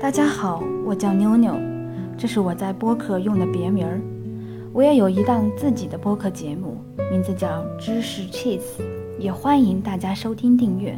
[0.00, 1.52] 大家好，我叫妞妞，
[2.16, 4.00] 这是我在播客用的别名儿。
[4.72, 6.76] 我也有一档自己的播客节目，
[7.10, 8.80] 名字叫知识 Cheese，
[9.18, 10.96] 也欢迎大家收听订阅。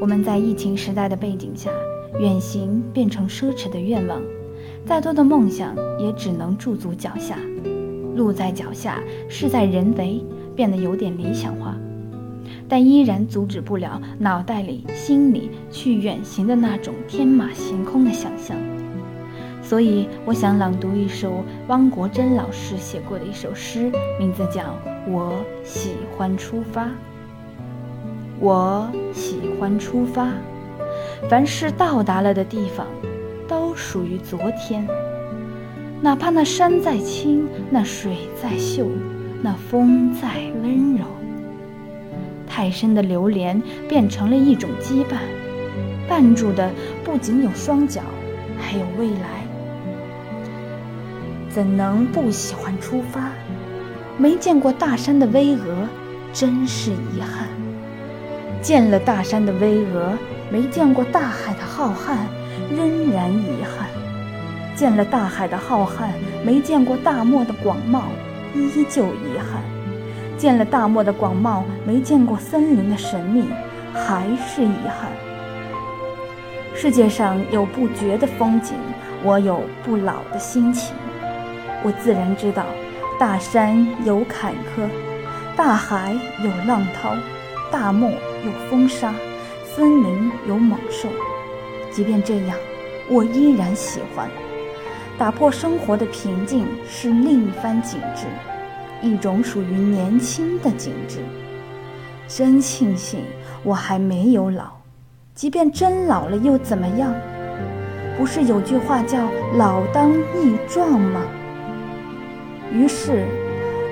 [0.00, 1.70] 我们在疫情时代的背景下，
[2.18, 4.20] 远行变成奢侈的愿望，
[4.84, 7.38] 再多的梦想也只能驻足脚下。
[8.16, 10.20] 路在脚下，事在人为，
[10.56, 11.76] 变得有点理想化。
[12.68, 18.56] 但依然阻止不了脑袋里、心里去远行的那种天马行空的想象，
[19.62, 24.62] 所以我想朗读一首汪国真老师写过的一首诗，名字叫
[25.08, 25.32] 《我
[25.64, 26.84] 喜欢出发》。
[28.38, 30.28] 我喜欢出发，
[31.30, 32.86] 凡是到达了的地方，
[33.48, 34.86] 都属于昨天。
[36.02, 38.86] 哪怕那山再青，那水再秀，
[39.42, 40.28] 那风再
[40.62, 41.06] 温柔。
[42.56, 45.18] 太深的流连变成了一种羁绊，
[46.08, 46.70] 绊住的
[47.04, 48.00] 不仅有双脚，
[48.58, 49.44] 还有未来。
[51.50, 53.30] 怎能不喜欢出发？
[54.16, 55.58] 没见过大山的巍峨，
[56.32, 57.46] 真是遗憾；
[58.62, 60.12] 见了大山的巍峨，
[60.50, 62.16] 没见过大海的浩瀚，
[62.74, 63.86] 仍然遗憾；
[64.74, 66.08] 见了大海的浩瀚，
[66.42, 68.00] 没见过大漠的广袤，
[68.54, 69.75] 依旧遗憾。
[70.36, 73.48] 见了大漠的广袤，没见过森林的神秘，
[73.92, 75.10] 还是遗憾。
[76.74, 78.74] 世界上有不绝的风景，
[79.22, 80.94] 我有不老的心情。
[81.82, 82.64] 我自然知道，
[83.18, 84.86] 大山有坎坷，
[85.56, 87.14] 大海有浪涛，
[87.70, 88.10] 大漠
[88.44, 89.14] 有风沙，
[89.64, 91.08] 森林有猛兽。
[91.90, 92.56] 即便这样，
[93.08, 94.28] 我依然喜欢。
[95.16, 98.26] 打破生活的平静，是另一番景致。
[99.02, 101.18] 一种属于年轻的景致。
[102.28, 103.20] 真庆幸
[103.62, 104.70] 我还没有老，
[105.34, 107.14] 即便真老了又怎么样？
[108.18, 109.18] 不是有句话叫
[109.56, 111.20] “老当益壮”吗？
[112.72, 113.26] 于是，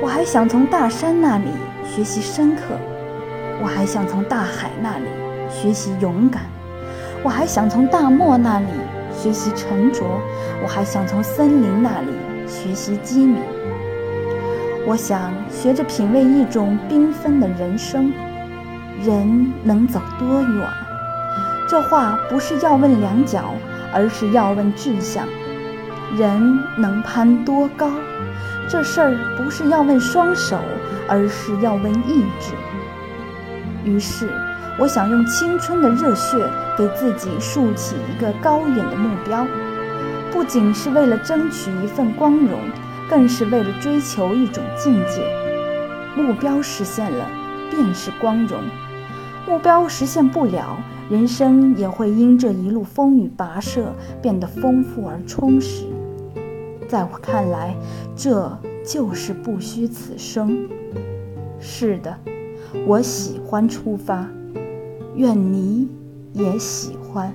[0.00, 1.46] 我还想从大山那里
[1.84, 2.62] 学习深刻，
[3.60, 5.04] 我还想从大海那里
[5.50, 6.44] 学习勇敢，
[7.22, 8.66] 我还想从大漠那里
[9.12, 10.04] 学习沉着，
[10.62, 12.12] 我还想从森林那里
[12.46, 13.42] 学习机敏。
[14.84, 18.12] 我想学着品味一种缤纷的人生，
[19.00, 20.68] 人能走多远？
[21.68, 23.54] 这话不是要问两脚，
[23.94, 25.24] 而是要问志向。
[26.16, 27.88] 人能攀多高？
[28.68, 30.58] 这事儿不是要问双手，
[31.08, 32.52] 而是要问意志。
[33.84, 34.28] 于是，
[34.80, 36.36] 我想用青春的热血
[36.76, 39.46] 给自己竖起一个高远的目标，
[40.32, 42.58] 不仅是为了争取一份光荣。
[43.12, 45.22] 更是为了追求一种境界，
[46.16, 47.28] 目标实现了，
[47.70, 48.62] 便是光荣；
[49.46, 50.78] 目标实现不了，
[51.10, 55.84] 人生也会因这一路风雨跋涉变得丰富而充实。
[56.88, 57.76] 在我看来，
[58.16, 58.50] 这
[58.82, 60.66] 就是不虚此生。
[61.60, 62.16] 是的，
[62.86, 64.26] 我喜欢出发，
[65.16, 65.86] 愿你
[66.32, 67.30] 也喜欢。